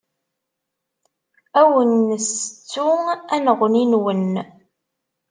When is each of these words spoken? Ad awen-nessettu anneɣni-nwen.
Ad 1.59 1.63
awen-nessettu 1.67 2.87
anneɣni-nwen. 3.33 4.33